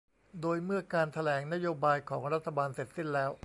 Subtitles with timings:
[0.41, 3.31] โดยเมื่อการแถลงนโยบายของรัฐบาลเสร็จสิ้นแล้ว